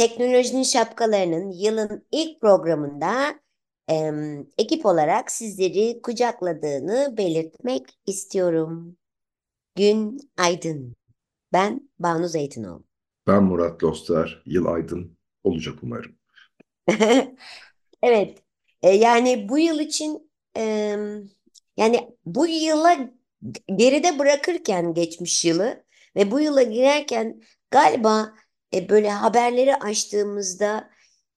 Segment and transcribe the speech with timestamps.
[0.00, 3.40] Teknolojinin şapkalarının yılın ilk programında
[3.88, 8.96] em, ekip olarak sizleri kucakladığını belirtmek istiyorum.
[9.76, 10.96] Gün aydın.
[11.52, 12.84] Ben Banu Zeytinoğlu.
[13.26, 14.42] Ben Murat Lostar.
[14.46, 16.12] Yıl aydın olacak umarım.
[18.02, 18.42] Evet,
[18.82, 20.62] e, yani bu yıl için e,
[21.76, 23.10] yani bu yıla
[23.76, 25.84] geride bırakırken geçmiş yılı
[26.16, 28.34] ve bu yıla girerken galiba
[28.74, 30.90] e, böyle haberleri açtığımızda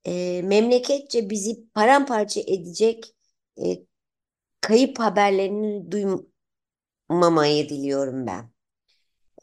[0.06, 3.16] e, memleketçe bizi paramparça edecek
[3.58, 3.64] e,
[4.62, 8.50] kayıp haberlerini duymamayı diliyorum ben.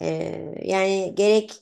[0.02, 0.08] E,
[0.62, 1.52] yani gerek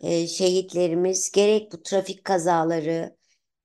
[0.00, 3.16] e, şehitlerimiz gerek bu trafik kazaları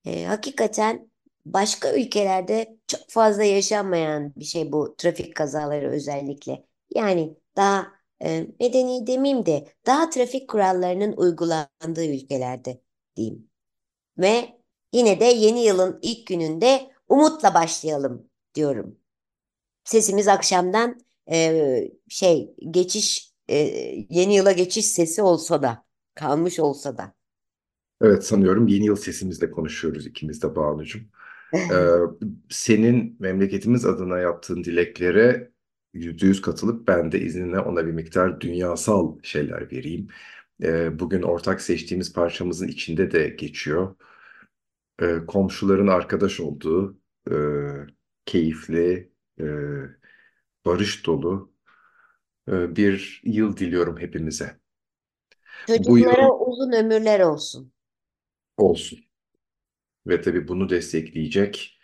[0.05, 1.09] e, hakikaten
[1.45, 6.65] başka ülkelerde çok fazla yaşanmayan bir şey bu trafik kazaları özellikle.
[6.95, 12.81] Yani daha e, medeni demeyeyim de daha trafik kurallarının uygulandığı ülkelerde
[13.15, 13.49] diyeyim.
[14.17, 14.59] Ve
[14.93, 18.97] yine de yeni yılın ilk gününde umutla başlayalım diyorum.
[19.83, 20.99] Sesimiz akşamdan
[21.31, 23.57] e, şey geçiş e,
[24.09, 27.13] yeni yıla geçiş sesi olsa da kalmış olsa da.
[28.01, 31.01] Evet sanıyorum yeni yıl sesimizle konuşuyoruz ikimiz de Banu'cum.
[31.53, 31.97] Ee,
[32.49, 35.51] senin memleketimiz adına yaptığın dileklere
[35.93, 40.07] yüzde yüz katılıp ben de izninle ona bir miktar dünyasal şeyler vereyim.
[40.63, 43.95] Ee, bugün ortak seçtiğimiz parçamızın içinde de geçiyor.
[45.01, 46.97] Ee, komşuların arkadaş olduğu,
[47.31, 47.33] e,
[48.25, 49.45] keyifli, e,
[50.65, 51.51] barış dolu
[52.49, 54.59] e, bir yıl diliyorum hepimize.
[55.77, 57.71] Bu yıl Çocuklara uzun ömürler olsun.
[58.57, 58.99] olsun.
[60.07, 61.79] Ve tabii bunu destekleyecek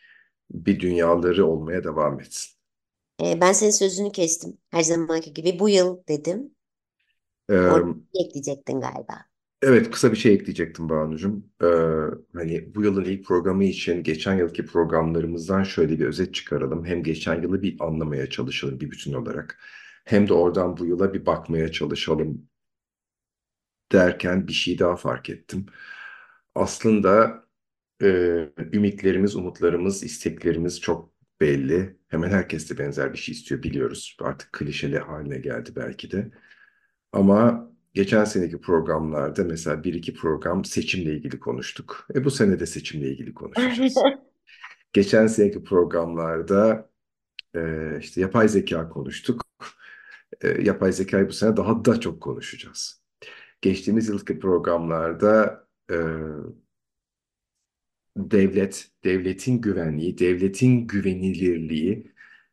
[0.52, 2.55] bir dünyaları olmaya devam etsin.
[3.24, 4.58] E, ben senin sözünü kestim.
[4.72, 6.56] Her zamanki gibi bu yıl dedim.
[7.50, 9.26] Ee, Orada ekleyecektin galiba.
[9.62, 11.46] evet kısa bir şey ekleyecektim Banu'cum.
[11.64, 11.66] Ee,
[12.34, 16.86] hani bu yılın ilk programı için geçen yılki programlarımızdan şöyle bir özet çıkaralım.
[16.86, 19.60] Hem geçen yılı bir anlamaya çalışalım bir bütün olarak.
[20.06, 22.48] Hem de oradan bu yıla bir bakmaya çalışalım
[23.92, 25.66] derken bir şey daha fark ettim.
[26.56, 27.44] Aslında
[28.04, 28.08] e,
[28.74, 31.98] ümitlerimiz, umutlarımız, isteklerimiz çok belli.
[32.08, 34.18] Hemen herkes de benzer bir şey istiyor biliyoruz.
[34.22, 36.32] Artık klişeli haline geldi belki de.
[37.12, 42.08] Ama geçen seneki programlarda mesela bir iki program seçimle ilgili konuştuk.
[42.16, 43.94] E bu sene de seçimle ilgili konuşacağız.
[44.94, 46.90] Geçen seneki programlarda
[47.56, 47.60] e,
[48.00, 49.42] işte yapay zeka konuştuk.
[50.42, 53.02] E, yapay zekayı bu sene daha da çok konuşacağız.
[53.62, 55.96] Geçtiğimiz yılki programlarda e,
[58.18, 62.12] devlet, devletin güvenliği, devletin güvenilirliği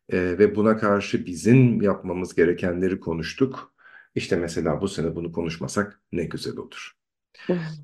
[0.08, 3.74] e, ve buna karşı bizim yapmamız gerekenleri konuştuk.
[4.14, 6.92] İşte mesela bu sene bunu konuşmasak ne güzel olur.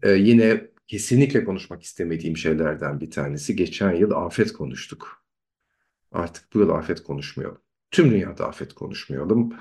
[0.02, 5.24] E, yine kesinlikle konuşmak istemediğim şeylerden bir tanesi geçen yıl afet konuştuk.
[6.12, 7.60] Artık bu yıl afet konuşmayalım.
[7.90, 9.52] Tüm dünyada afet konuşmayalım.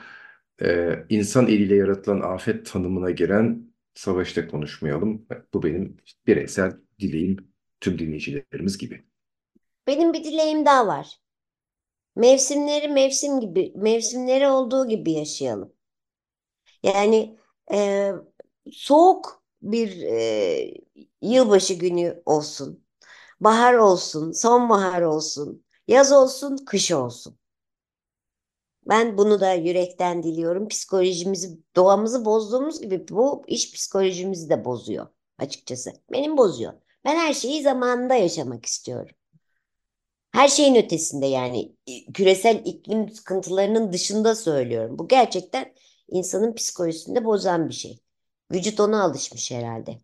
[0.61, 5.25] E, insan eliyle yaratılan afet tanımına giren savaşta konuşmayalım.
[5.53, 5.97] Bu benim
[6.27, 7.37] bireysel dileğim
[7.81, 9.05] tüm dinleyicilerimiz gibi.
[9.87, 11.21] Benim bir dileğim daha var.
[12.15, 15.73] Mevsimleri mevsim gibi, mevsimleri olduğu gibi yaşayalım.
[16.83, 17.39] Yani
[17.73, 18.11] e,
[18.71, 20.73] soğuk bir e,
[21.21, 22.83] yılbaşı günü olsun.
[23.41, 27.39] Bahar olsun, sonbahar olsun, yaz olsun, kış olsun.
[28.89, 30.67] Ben bunu da yürekten diliyorum.
[30.67, 35.07] Psikolojimizi, doğamızı bozduğumuz gibi bu iş psikolojimizi de bozuyor
[35.37, 35.93] açıkçası.
[36.11, 36.73] Benim bozuyor.
[37.07, 39.15] Ben her şeyi zamanında yaşamak istiyorum.
[40.31, 41.75] Her şeyin ötesinde yani
[42.13, 44.99] küresel iklim sıkıntılarının dışında söylüyorum.
[44.99, 45.73] Bu gerçekten
[46.07, 47.99] insanın psikolojisini de bozan bir şey.
[48.51, 49.97] Vücut ona alışmış herhalde.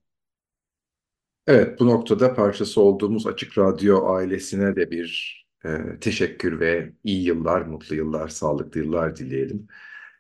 [1.47, 5.69] Evet, bu noktada parçası olduğumuz Açık Radyo ailesine de bir e,
[6.01, 9.67] teşekkür ve iyi yıllar, mutlu yıllar, sağlıklı yıllar dileyelim.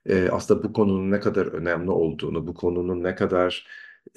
[0.05, 3.67] E, aslında bu konunun ne kadar önemli olduğunu, bu konunun ne kadar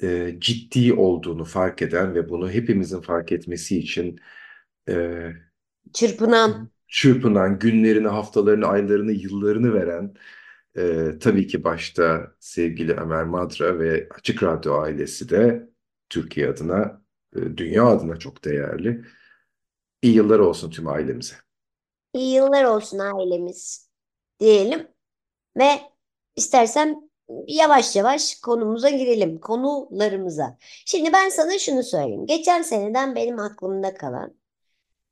[0.03, 4.19] e, ciddi olduğunu fark eden ve bunu hepimizin fark etmesi için
[4.89, 5.29] e,
[5.93, 6.71] Çırpınan.
[6.87, 10.13] çırpınan, günlerini, haftalarını, aylarını, yıllarını veren
[10.77, 15.69] e, tabii ki başta sevgili Ömer Madra ve Açık Radyo ailesi de
[16.09, 17.01] Türkiye adına,
[17.35, 19.05] e, dünya adına çok değerli.
[20.01, 21.35] İyi yıllar olsun tüm ailemize.
[22.13, 23.89] İyi yıllar olsun ailemiz
[24.39, 24.87] diyelim
[25.57, 25.79] ve
[26.35, 27.06] istersen
[27.47, 30.57] yavaş yavaş konumuza girelim, konularımıza.
[30.85, 32.25] Şimdi ben sana şunu söyleyeyim.
[32.25, 34.37] Geçen seneden benim aklımda kalan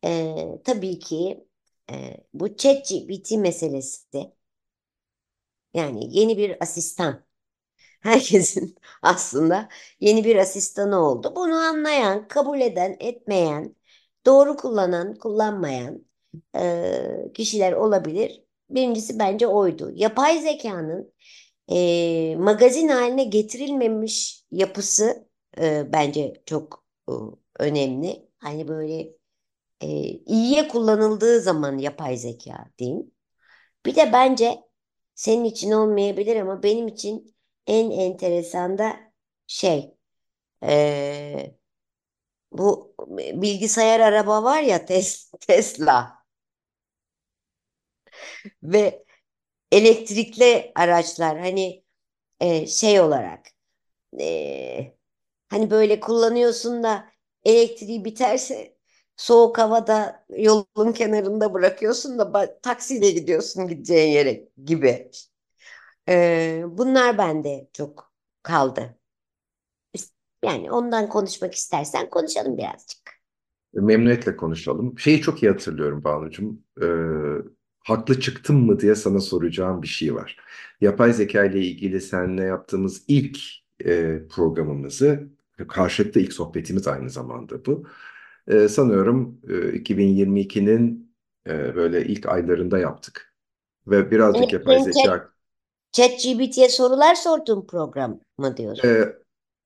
[0.06, 0.36] e,
[0.66, 1.48] tabii ki
[1.92, 4.34] e, bu ChatGPT meselesi.
[5.74, 7.26] Yani yeni bir asistan.
[8.02, 9.70] Herkesin aslında
[10.00, 11.34] yeni bir asistanı oldu.
[11.36, 13.76] Bunu anlayan, kabul eden, etmeyen,
[14.26, 16.06] doğru kullanan, kullanmayan
[16.58, 18.44] e, kişiler olabilir.
[18.70, 19.92] Birincisi bence oydu.
[19.96, 21.14] Yapay zekanın
[21.72, 25.30] e, magazin haline getirilmemiş yapısı
[25.60, 27.14] e, bence çok e,
[27.60, 28.30] önemli.
[28.40, 29.00] Hani böyle
[29.82, 29.88] e,
[30.28, 33.12] iyiye kullanıldığı zaman yapay zeka diyeyim.
[33.86, 34.58] Bir de bence
[35.16, 37.36] senin için olmayabilir ama benim için
[37.68, 38.98] en enteresan da
[39.48, 39.96] şey
[40.64, 41.56] e,
[42.52, 42.96] bu
[43.42, 46.26] bilgisayar araba var ya Tes Tesla
[48.64, 49.05] ve
[49.76, 51.84] elektrikli araçlar hani
[52.40, 53.48] e, şey olarak
[54.22, 54.96] e,
[55.50, 57.10] hani böyle kullanıyorsun da
[57.44, 58.78] elektriği biterse
[59.18, 65.12] soğuk havada yolun kenarında bırakıyorsun da taksiyle gidiyorsun gideceğin yere gibi.
[66.10, 68.14] E, bunlar bende çok
[68.44, 68.98] kaldı.
[70.44, 73.00] Yani ondan konuşmak istersen konuşalım birazcık.
[73.74, 75.00] Memnuniyetle konuşalım.
[75.00, 76.60] Şeyi çok iyi hatırlıyorum Banucuğum.
[76.82, 76.86] Ee,
[77.86, 80.38] haklı çıktım mı diye sana soracağım bir şey var.
[80.82, 83.40] Yapay zeka ile ilgili seninle yaptığımız ilk
[83.86, 85.30] e, programımızı,
[85.68, 87.84] karşılıklı ilk sohbetimiz aynı zamanda bu.
[88.48, 91.12] Ee, sanıyorum e, 2022'nin
[91.48, 93.34] e, böyle ilk aylarında yaptık.
[93.88, 95.30] Ve birazcık Yani yapay zeka
[95.92, 98.90] ChatGPT'ye sorular sorduğun program mı diyorsun?
[98.90, 99.16] e,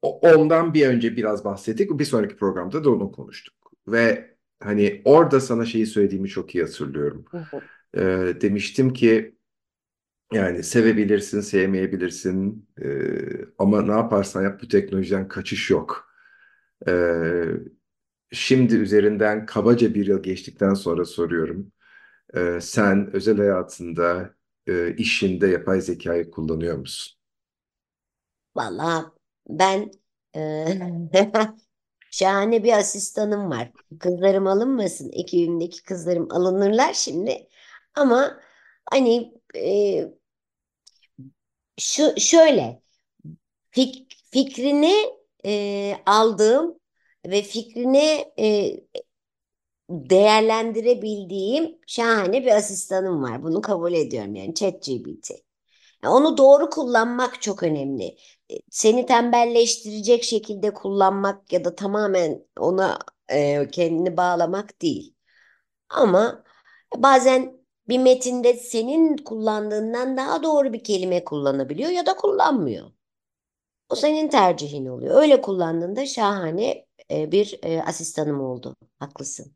[0.01, 1.99] ondan bir önce biraz bahsettik.
[1.99, 3.55] Bir sonraki programda da onu konuştuk.
[3.87, 7.25] Ve hani orada sana şeyi söylediğimi çok iyi hatırlıyorum.
[7.31, 7.61] Hı hı.
[7.97, 9.35] Ee, demiştim ki
[10.33, 12.87] yani sevebilirsin, sevmeyebilirsin Ee,
[13.57, 16.09] ama ne yaparsan yap bu teknolojiden kaçış yok.
[16.87, 17.45] Ee,
[18.31, 21.71] şimdi üzerinden kabaca bir yıl geçtikten sonra soruyorum.
[22.35, 24.35] Ee, sen özel hayatında,
[24.67, 27.19] e, işinde yapay zekayı kullanıyor musun?
[28.55, 29.05] Vallahi
[29.49, 29.91] ben
[30.35, 30.65] e,
[32.11, 33.71] şahane bir asistanım var.
[33.99, 35.11] Kızlarım alınmasın.
[35.13, 37.47] Ekibimdeki kızlarım alınırlar şimdi.
[37.99, 38.39] Ama
[38.91, 40.05] hani e,
[41.79, 42.81] şu şöyle
[43.71, 44.93] fik, fikrini
[45.45, 46.79] e, aldığım
[47.27, 48.71] ve fikrini e,
[49.89, 53.43] değerlendirebildiğim şahane bir asistanım var.
[53.43, 55.31] Bunu kabul ediyorum yani ChatGPT.
[56.07, 58.05] Onu doğru kullanmak çok önemli.
[58.51, 62.99] E, Seni tembelleştirecek şekilde kullanmak ya da tamamen ona
[63.29, 65.15] e, kendini bağlamak değil.
[65.89, 66.43] Ama
[66.97, 67.58] bazen
[67.89, 72.91] bir metinde senin kullandığından daha doğru bir kelime kullanabiliyor ya da kullanmıyor.
[73.89, 75.21] O senin tercihin oluyor.
[75.21, 78.75] Öyle kullandığında şahane e, bir e, asistanım oldu.
[78.99, 79.53] Haklısın.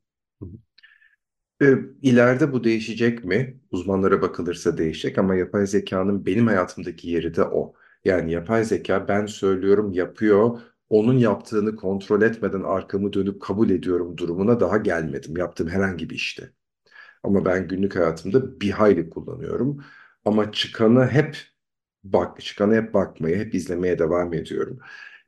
[1.62, 3.60] Ee, İleride bu değişecek mi?
[3.72, 7.74] Uzmanlara bakılırsa değişecek ama yapay zekanın benim hayatımdaki yeri de o.
[8.06, 10.60] Yani yapay zeka ben söylüyorum yapıyor.
[10.90, 15.38] Onun yaptığını kontrol etmeden arkamı dönüp kabul ediyorum durumuna daha gelmedim.
[15.38, 16.54] Yaptığım herhangi bir işte.
[17.24, 19.84] Ama ben günlük hayatımda bir hayli kullanıyorum.
[20.26, 21.38] Ama çıkanı hep
[22.04, 24.80] bak, çıkanı hep bakmaya, hep izlemeye devam ediyorum.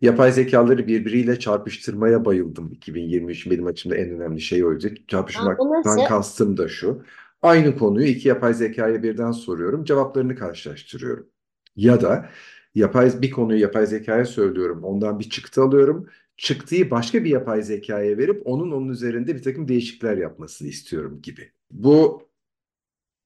[0.02, 4.88] Yapay zekaları birbiriyle çarpıştırmaya bayıldım 2023 benim açımda en önemli şey oydu.
[5.08, 7.04] Çarpışmaktan kastım da şu.
[7.42, 11.30] Aynı konuyu iki yapay zekaya birden soruyorum, cevaplarını karşılaştırıyorum.
[11.76, 12.30] Ya da
[12.76, 16.10] yapay bir konuyu yapay zekaya söylüyorum, ondan bir çıktı alıyorum.
[16.38, 21.55] Çıktıyı başka bir yapay zekaya verip onun onun üzerinde bir takım değişiklikler yapmasını istiyorum gibi.
[21.72, 22.30] Bu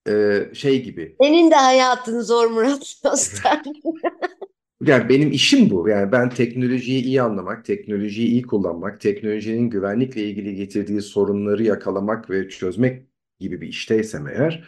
[0.08, 1.15] e, şey gibi.
[1.22, 3.63] Senin de hayatın zor Murat Özkan.
[4.81, 5.89] Yani benim işim bu.
[5.89, 12.50] Yani ben teknolojiyi iyi anlamak, teknolojiyi iyi kullanmak, teknolojinin güvenlikle ilgili getirdiği sorunları yakalamak ve
[12.50, 13.03] çözmek
[13.39, 14.63] gibi bir işteysem eğer,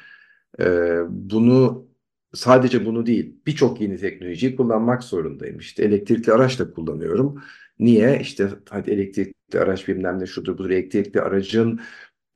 [0.59, 0.65] e,
[1.09, 1.87] bunu
[2.33, 5.59] sadece bunu değil, birçok yeni teknolojiyi kullanmak zorundayım.
[5.59, 7.43] İşte elektrikli araç da kullanıyorum.
[7.79, 8.19] Niye?
[8.21, 10.69] İşte hadi elektrikli araç bilmem ne şudur budur.
[10.69, 11.79] Elektrikli aracın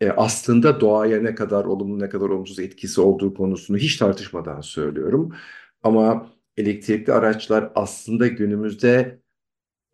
[0.01, 5.33] e, aslında doğaya ne kadar olumlu ne kadar olumsuz etkisi olduğu konusunu hiç tartışmadan söylüyorum.
[5.83, 9.19] Ama elektrikli araçlar aslında günümüzde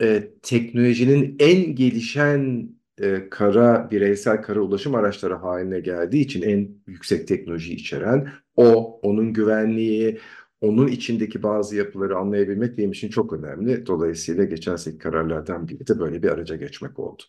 [0.02, 2.70] e, teknolojinin en gelişen
[3.02, 9.34] e, kara bireysel kara ulaşım araçları haline geldiği için en yüksek teknoloji içeren o, onun
[9.34, 10.20] güvenliği,
[10.62, 13.86] onun içindeki bazı yapıları anlayabilmek benim için çok önemli.
[13.86, 17.24] Dolayısıyla geçen seneki kararlardan biri de böyle bir araca geçmek oldu.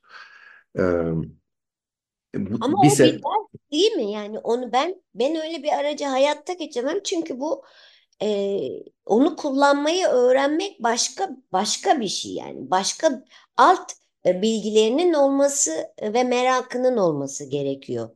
[0.78, 0.82] Ee,
[2.34, 3.22] Bu, Ama bir o bir se ders
[3.72, 4.12] değil mi?
[4.12, 7.64] Yani onu ben ben öyle bir aracı hayatta geçemem çünkü bu
[8.22, 8.58] e,
[9.06, 13.24] onu kullanmayı öğrenmek başka başka bir şey yani başka
[13.56, 13.92] alt
[14.26, 15.70] e, bilgilerinin olması
[16.02, 18.10] ve merakının olması gerekiyor.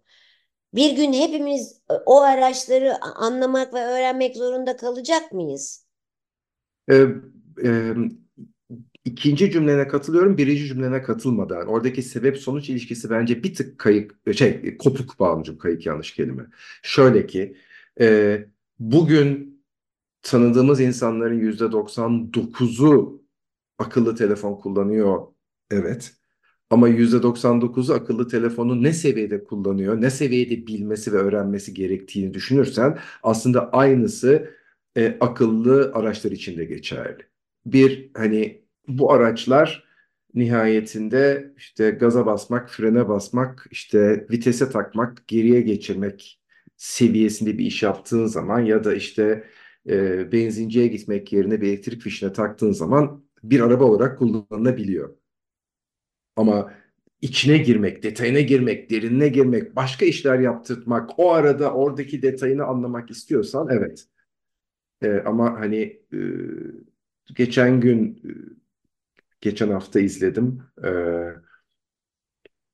[0.74, 5.86] Bir gün hepimiz e, o araçları anlamak ve öğrenmek zorunda kalacak mıyız?
[6.88, 6.94] e,
[7.64, 7.94] e,
[9.06, 11.66] ikinci cümlene katılıyorum, birinci cümlene katılmadan.
[11.66, 16.46] Oradaki sebep sonuç ilişkisi bence bir tık kayık, şey kopuk Banucuğum, kayık yanlış kelime.
[16.82, 17.56] Şöyle ki
[18.00, 18.46] e,
[18.78, 19.60] bugün
[20.22, 23.22] tanıdığımız insanların yüzde 99'u
[23.78, 25.26] akıllı telefon kullanıyor.
[25.70, 26.12] Evet.
[26.70, 33.70] Ama %99'u akıllı telefonu ne seviyede kullanıyor, ne seviyede bilmesi ve öğrenmesi gerektiğini düşünürsen aslında
[33.72, 34.50] aynısı
[34.96, 37.26] e, akıllı araçlar için de geçerli.
[37.66, 39.84] Bir hani bu araçlar
[40.34, 46.40] nihayetinde işte gaza basmak, frene basmak, işte vitese takmak, geriye geçirmek
[46.76, 49.44] seviyesinde bir iş yaptığın zaman ya da işte
[49.88, 55.16] e, benzinciye gitmek yerine bir elektrik fişine taktığın zaman bir araba olarak kullanılabiliyor.
[56.36, 56.72] Ama
[57.22, 63.68] içine girmek, detayına girmek, derinine girmek, başka işler yaptırmak, o arada oradaki detayını anlamak istiyorsan
[63.70, 64.06] evet.
[65.02, 66.18] E, ama hani e,
[67.34, 68.22] geçen gün,
[69.46, 70.62] geçen hafta izledim.
[70.84, 70.88] E,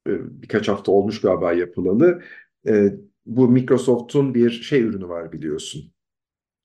[0.09, 0.13] e,
[0.43, 2.23] birkaç hafta olmuş galiba yapılalı.
[2.67, 2.95] E,
[3.27, 5.93] bu Microsoft'un bir şey ürünü var biliyorsun.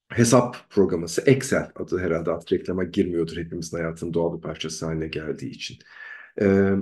[0.08, 5.50] Hesap programısı Excel adı herhalde artık reklama girmiyordur hepimizin hayatının doğal bir parçası haline geldiği
[5.50, 5.78] için.
[6.40, 6.74] E,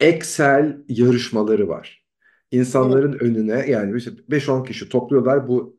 [0.00, 2.04] Excel yarışmaları var.
[2.50, 5.78] İnsanların önüne yani işte 5-10 kişi topluyorlar bu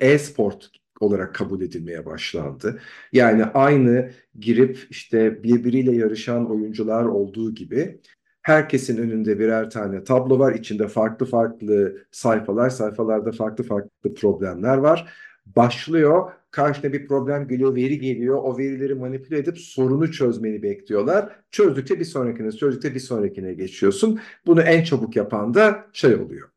[0.00, 0.70] e-sport
[1.04, 2.80] olarak kabul edilmeye başlandı.
[3.12, 8.00] Yani aynı girip işte birbiriyle yarışan oyuncular olduğu gibi
[8.42, 10.54] herkesin önünde birer tane tablo var.
[10.54, 15.12] İçinde farklı farklı sayfalar, sayfalarda farklı farklı problemler var.
[15.46, 18.38] Başlıyor, karşına bir problem geliyor, veri geliyor.
[18.42, 21.36] O verileri manipüle edip sorunu çözmeni bekliyorlar.
[21.50, 24.20] Çözdükçe bir sonrakine, çözdükçe bir sonrakine geçiyorsun.
[24.46, 26.48] Bunu en çabuk yapan da şey oluyor.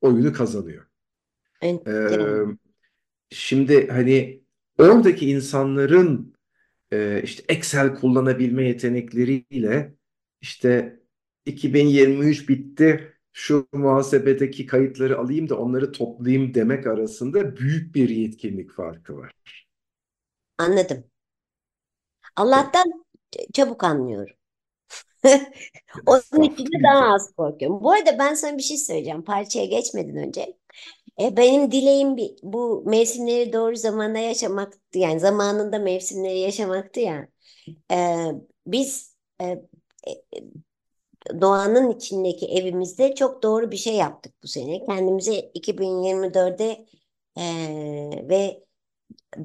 [0.00, 0.84] Oyunu kazanıyor.
[1.86, 1.90] Ee,
[3.34, 4.42] şimdi hani
[4.78, 6.34] oradaki insanların
[6.92, 9.94] e, işte Excel kullanabilme yetenekleriyle
[10.40, 11.00] işte
[11.46, 19.16] 2023 bitti şu muhasebedeki kayıtları alayım da onları toplayayım demek arasında büyük bir yetkinlik farkı
[19.16, 19.32] var.
[20.58, 21.04] Anladım.
[22.36, 23.04] Allah'tan
[23.52, 24.36] çabuk anlıyorum.
[26.06, 27.80] Onun için de daha az korkuyorum.
[27.84, 29.24] Bu arada ben sana bir şey söyleyeceğim.
[29.24, 30.56] Parçaya geçmeden önce.
[31.20, 34.98] E, benim dileğim bir, bu mevsimleri doğru zamanda yaşamaktı.
[34.98, 37.28] Yani zamanında mevsimleri yaşamaktı ya.
[37.92, 38.26] E,
[38.66, 44.84] biz e, e, doğanın içindeki evimizde çok doğru bir şey yaptık bu sene.
[44.86, 46.86] Kendimize 2024'de
[47.36, 47.44] e,
[48.28, 48.64] ve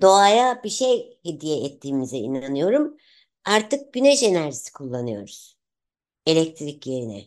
[0.01, 2.97] doğaya bir şey hediye ettiğimize inanıyorum.
[3.45, 5.57] Artık güneş enerjisi kullanıyoruz.
[6.25, 7.23] Elektrik yerine.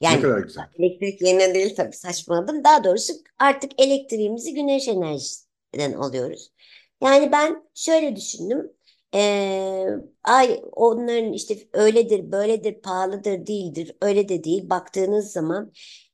[0.00, 0.64] Yani ne kadar güzel.
[0.78, 2.64] elektrik yerine değil tabii saçmaladım.
[2.64, 6.52] Daha doğrusu artık elektriğimizi güneş enerjisinden alıyoruz.
[7.02, 8.72] Yani ben şöyle düşündüm.
[9.14, 9.86] Ee,
[10.24, 13.96] ay onların işte öyledir, böyledir, pahalıdır, değildir.
[14.02, 14.70] Öyle de değil.
[14.70, 15.72] Baktığınız zaman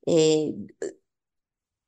[0.08, 0.46] e,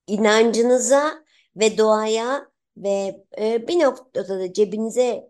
[0.07, 1.25] inancınıza
[1.57, 5.29] ve doğaya ve e, bir noktada da cebinize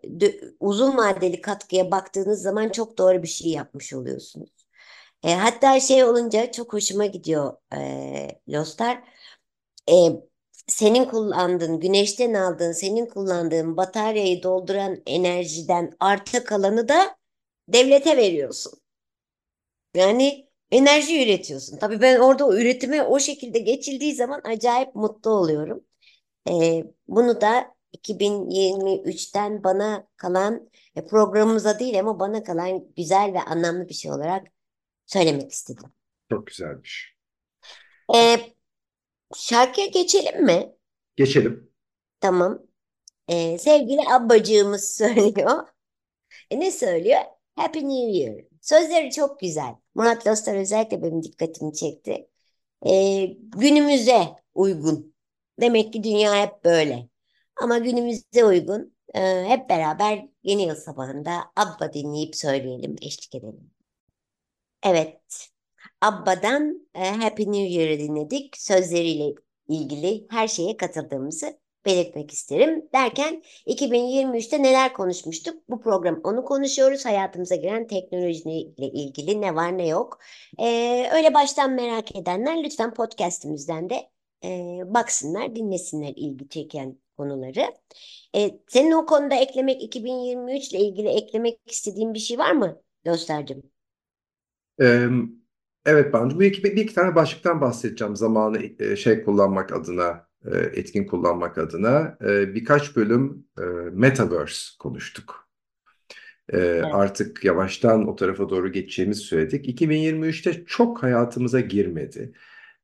[0.59, 4.49] uzun vadeli katkıya baktığınız zaman çok doğru bir şey yapmış oluyorsunuz.
[5.25, 9.03] E, hatta şey olunca çok hoşuma gidiyor e, Lostar.
[9.89, 9.93] E,
[10.67, 17.17] senin kullandığın, güneşten aldığın, senin kullandığın bataryayı dolduran enerjiden arta kalanı da
[17.67, 18.73] devlete veriyorsun.
[19.95, 21.77] Yani enerji üretiyorsun.
[21.77, 25.85] Tabii ben orada o üretime o şekilde geçildiği zaman acayip mutlu oluyorum.
[26.49, 33.89] Ee, bunu da 2023'ten bana kalan e, programımıza değil ama bana kalan güzel ve anlamlı
[33.89, 34.54] bir şey olarak
[35.05, 35.93] söylemek istedim.
[36.29, 37.15] Çok güzelmiş.
[38.15, 38.37] Ee,
[39.35, 40.75] şarkıya geçelim mi?
[41.15, 41.71] Geçelim.
[42.19, 42.61] Tamam.
[43.27, 45.67] Ee, sevgili abbacığımız söylüyor.
[46.51, 47.19] E, ne söylüyor?
[47.55, 48.35] Happy New Year.
[48.61, 49.75] Sözleri çok güzel.
[49.95, 52.27] Murat Lostar özellikle benim dikkatimi çekti.
[52.87, 55.15] Ee, günümüze uygun.
[55.61, 57.09] Demek ki dünya hep böyle.
[57.61, 58.95] Ama günümüze uygun.
[59.15, 63.71] Ee, hep beraber yeni yıl sabahında Abba dinleyip söyleyelim, eşlik edelim.
[64.85, 65.49] Evet.
[66.01, 68.57] Abba'dan e, Happy New Year'ı dinledik.
[68.57, 69.35] Sözleriyle
[69.67, 72.89] ilgili her şeye katıldığımızı belirtmek isterim.
[72.93, 75.69] Derken 2023'te neler konuşmuştuk?
[75.69, 77.05] Bu program onu konuşuyoruz.
[77.05, 80.19] Hayatımıza giren teknolojiyle ilgili ne var ne yok.
[80.59, 84.09] Ee, öyle baştan merak edenler lütfen podcastimizden de
[84.43, 87.73] e, baksınlar, dinlesinler ilgi çeken konuları.
[88.35, 93.74] E, senin o konuda eklemek 2023 ile ilgili eklemek istediğin bir şey var mı Dostlarcığım?
[95.85, 100.57] Evet Banu, bu iki, bir iki tane başlıktan bahsedeceğim zamanı e, şey kullanmak adına, e,
[100.57, 102.17] etkin kullanmak adına.
[102.21, 103.63] E, birkaç bölüm e,
[103.93, 105.49] Metaverse konuştuk.
[106.49, 106.85] E, Evet.
[106.93, 109.67] artık yavaştan o tarafa doğru geçeceğimizi söyledik.
[109.67, 112.33] 2023'te çok hayatımıza girmedi.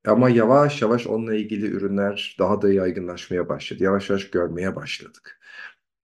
[0.07, 3.83] Ama yavaş yavaş onunla ilgili ürünler daha da yaygınlaşmaya başladı.
[3.83, 5.39] Yavaş yavaş görmeye başladık.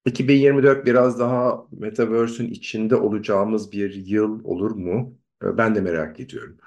[0.06, 5.18] 2024 biraz daha Metaverse'ün içinde olacağımız bir yıl olur mu?
[5.44, 6.58] E, Ben de merak ediyorum.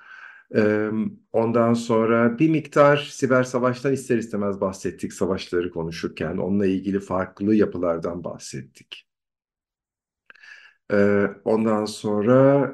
[0.57, 0.91] E,
[1.33, 6.37] Ondan sonra bir miktar siber savaştan ister istemez bahsettik savaşları konuşurken.
[6.37, 9.07] Onunla ilgili farklı yapılardan bahsettik.
[10.91, 12.73] E, Ondan sonra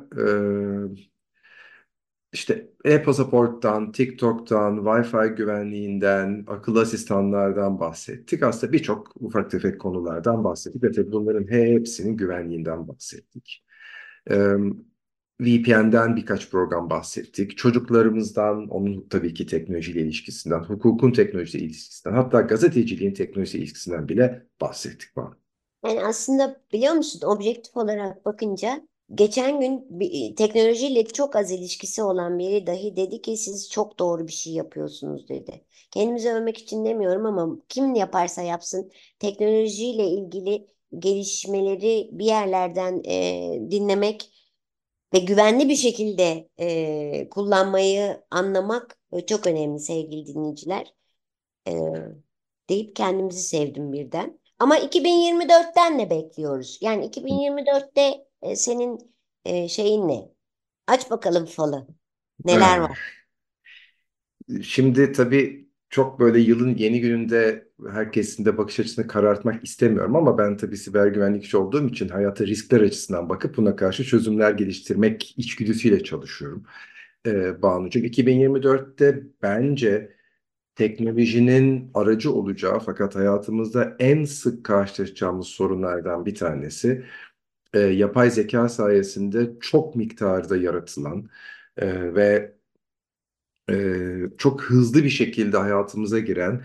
[2.32, 8.42] işte e-pasaporttan, TikTok'tan, Wi-Fi güvenliğinden, akıllı asistanlardan bahsettik.
[8.42, 13.64] Aslında birçok ufak tefek konulardan bahsettik ve tabii bunların hepsinin güvenliğinden bahsettik.
[15.40, 17.56] VPN'den birkaç program bahsettik.
[17.56, 25.16] Çocuklarımızdan, onun tabii ki teknolojiyle ilişkisinden, hukukun teknolojiyle ilişkisinden, hatta gazeteciliğin teknolojiyle ilişkisinden bile bahsettik.
[25.16, 25.36] Bana.
[25.86, 32.02] Yani aslında biliyor musun objektif olarak bakınca geçen gün bir, e, teknolojiyle çok az ilişkisi
[32.02, 35.64] olan biri dahi dedi ki siz çok doğru bir şey yapıyorsunuz dedi.
[35.90, 40.66] Kendimizi övmek için demiyorum ama kim yaparsa yapsın teknolojiyle ilgili
[40.98, 44.35] gelişmeleri bir yerlerden e, dinlemek
[45.14, 50.94] ve güvenli bir şekilde e, kullanmayı anlamak e, çok önemli sevgili dinleyiciler.
[51.68, 51.72] E,
[52.68, 54.40] deyip kendimizi sevdim birden.
[54.58, 56.78] Ama 2024'ten ne bekliyoruz?
[56.82, 59.14] Yani 2024'te e, senin
[59.44, 60.28] e, şeyin ne?
[60.86, 61.86] Aç bakalım falı.
[62.44, 62.98] Neler var?
[64.62, 70.56] Şimdi tabii çok böyle yılın yeni gününde herkesin de bakış açısını karartmak istemiyorum ama ben
[70.56, 76.64] tabii siber güvenlikçi olduğum için hayata riskler açısından bakıp buna karşı çözümler geliştirmek içgüdüsüyle çalışıyorum.
[77.26, 80.16] Ee, Banucuğum 2024'te bence
[80.74, 87.04] teknolojinin aracı olacağı fakat hayatımızda en sık karşılaşacağımız sorunlardan bir tanesi
[87.74, 91.28] e, yapay zeka sayesinde çok miktarda yaratılan
[91.76, 92.55] e, ve
[93.70, 94.06] e,
[94.38, 96.64] çok hızlı bir şekilde hayatımıza giren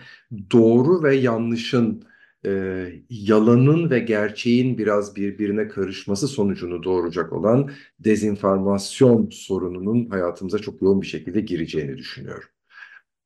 [0.51, 2.03] doğru ve yanlışın,
[2.45, 11.01] e, yalanın ve gerçeğin biraz birbirine karışması sonucunu doğuracak olan dezenformasyon sorununun hayatımıza çok yoğun
[11.01, 12.49] bir şekilde gireceğini düşünüyorum.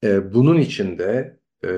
[0.03, 1.69] E, bunun için de e,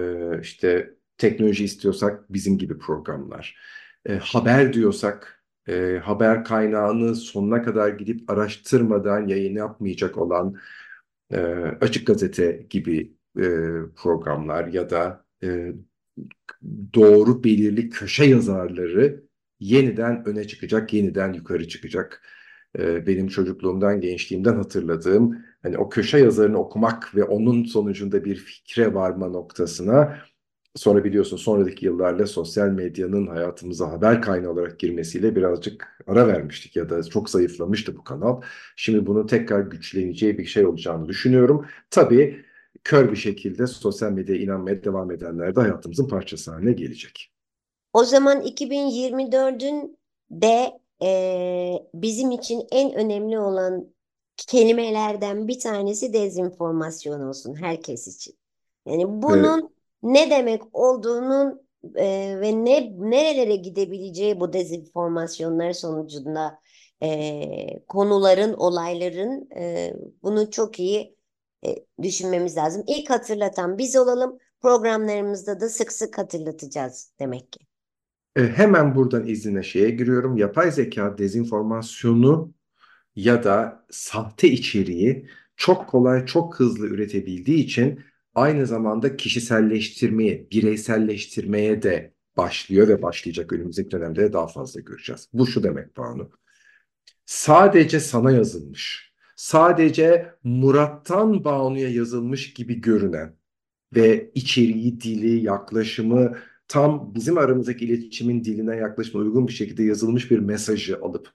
[0.41, 3.57] işte teknoloji istiyorsak bizim gibi programlar,
[4.05, 10.55] e, haber diyorsak e, haber kaynağını sonuna kadar gidip araştırmadan yayın yapmayacak olan
[11.31, 11.37] e,
[11.81, 13.45] Açık Gazete gibi e,
[13.95, 15.73] programlar ya da e,
[16.93, 19.23] doğru belirli köşe yazarları
[19.59, 22.21] yeniden öne çıkacak, yeniden yukarı çıkacak.
[22.79, 28.93] E, benim çocukluğumdan, gençliğimden hatırladığım hani o köşe yazarını okumak ve onun sonucunda bir fikre
[28.93, 30.17] varma noktasına
[30.77, 36.89] sonra biliyorsun sonraki yıllarla sosyal medyanın hayatımıza haber kaynağı olarak girmesiyle birazcık ara vermiştik ya
[36.89, 38.41] da çok zayıflamıştı bu kanal.
[38.75, 41.65] Şimdi bunun tekrar güçleneceği bir şey olacağını düşünüyorum.
[41.89, 42.45] Tabii
[42.83, 47.31] kör bir şekilde sosyal medyaya inanmaya devam edenler de hayatımızın parçası haline gelecek.
[47.93, 49.97] O zaman 2024'ün
[50.31, 51.09] de e,
[51.93, 53.87] bizim için en önemli olan
[54.37, 58.35] kelimelerden bir tanesi dezenformasyon olsun herkes için.
[58.85, 59.76] Yani bunun
[60.13, 66.59] ne demek olduğunun e, ve ne nerelere gidebileceği bu dezenformasyonlar sonucunda
[67.03, 69.93] e, konuların, olayların e,
[70.23, 71.17] bunu çok iyi
[71.65, 72.83] e, düşünmemiz lazım.
[72.87, 74.37] İlk hatırlatan biz olalım.
[74.61, 77.59] Programlarımızda da sık sık hatırlatacağız demek ki.
[78.35, 80.37] E, hemen buradan izine şeye giriyorum.
[80.37, 82.53] Yapay zeka dezenformasyonu
[83.15, 87.99] ya da sahte içeriği çok kolay, çok hızlı üretebildiği için
[88.37, 95.29] aynı zamanda kişiselleştirmeye, bireyselleştirmeye de başlıyor ve başlayacak önümüzdeki dönemde de daha fazla göreceğiz.
[95.33, 96.29] Bu şu demek Banu.
[97.25, 103.35] Sadece sana yazılmış, sadece Murat'tan Banu'ya yazılmış gibi görünen
[103.95, 110.39] ve içeriği, dili, yaklaşımı tam bizim aramızdaki iletişimin diline yaklaşma uygun bir şekilde yazılmış bir
[110.39, 111.29] mesajı alıp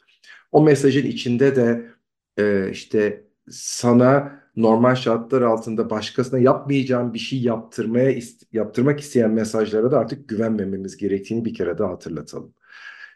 [0.53, 1.91] o mesajın içinde de
[2.39, 8.21] e, işte sana normal şartlar altında başkasına yapmayacağım bir şey yaptırmaya
[8.53, 12.55] yaptırmak isteyen mesajlara da artık güvenmememiz gerektiğini bir kere daha hatırlatalım.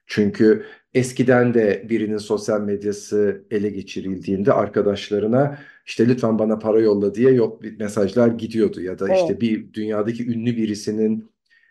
[0.07, 7.33] Çünkü eskiden de birinin sosyal medyası ele geçirildiğinde arkadaşlarına işte lütfen bana para yolla diye
[7.33, 9.41] yok mesajlar gidiyordu ya da işte Evet.
[9.41, 11.31] bir dünyadaki ünlü birisinin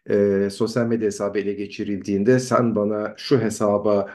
[0.10, 4.10] e, sosyal medya hesabı ele geçirildiğinde sen bana şu hesaba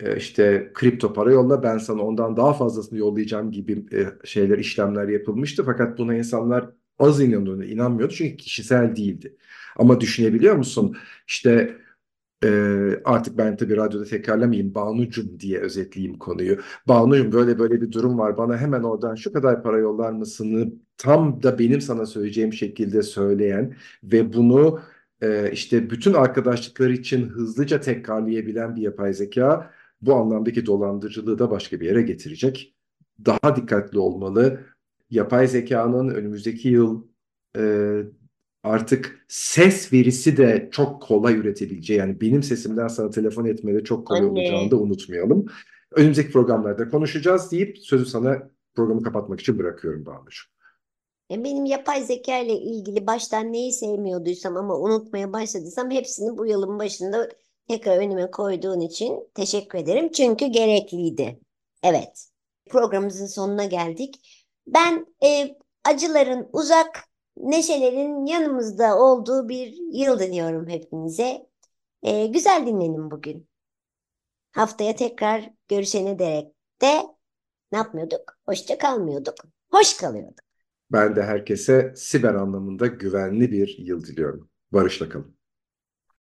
[0.00, 5.08] e, işte kripto para yolla ben sana ondan daha fazlasını yollayacağım gibi e, şeyler işlemler
[5.08, 9.36] yapılmıştı fakat buna insanlar az inanıyordu, inanmıyordu çünkü kişisel değildi.
[9.76, 10.96] Ama düşünebiliyor musun?
[11.28, 11.76] İşte
[12.44, 12.48] e,
[13.04, 16.58] artık ben tabii radyoda tekrarlamayayım Banucum diye özetleyeyim konuyu.
[16.88, 21.42] Banucum böyle böyle bir durum var bana hemen oradan şu kadar para yollar mısını tam
[21.42, 24.80] da benim sana söyleyeceğim şekilde söyleyen ve bunu
[25.22, 31.80] e, işte bütün arkadaşlıkları için hızlıca tekrarlayabilen bir yapay zeka bu anlamdaki dolandırıcılığı da başka
[31.80, 32.74] bir yere getirecek.
[33.26, 34.60] Daha dikkatli olmalı.
[35.10, 37.06] Yapay zekanın önümüzdeki yıl
[37.56, 37.62] e,
[38.62, 44.24] artık ses verisi de çok kolay üretebileceği yani benim sesimden sana telefon etmede çok kolay
[44.24, 44.70] olacağını Anne.
[44.70, 45.46] da unutmayalım.
[45.92, 50.56] Önümüzdeki programlarda konuşacağız deyip sözü sana programı kapatmak için bırakıyorum Banu'cuğum.
[51.30, 57.28] Benim yapay zeka ile ilgili baştan neyi sevmiyorduysam ama unutmaya başladıysam hepsini bu yılın başında
[57.68, 60.12] tekrar önüme koyduğun için teşekkür ederim.
[60.12, 61.40] Çünkü gerekliydi.
[61.82, 62.28] Evet,
[62.70, 64.42] programımızın sonuna geldik.
[64.66, 67.04] Ben e, acıların uzak,
[67.36, 71.46] neşelerin yanımızda olduğu bir yıl diliyorum hepinize.
[72.02, 73.48] E, güzel dinlenin bugün.
[74.52, 76.52] Haftaya tekrar görüşene dek
[76.82, 77.02] de
[77.72, 78.38] ne yapmıyorduk?
[78.46, 79.34] Hoşça kalmıyorduk.
[79.70, 80.46] Hoş kalıyorduk.
[80.92, 84.50] Ben de herkese siber anlamında güvenli bir yıl diliyorum.
[84.72, 85.35] Barışla kalın.